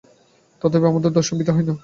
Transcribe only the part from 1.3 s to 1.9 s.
বৃথা হয় না।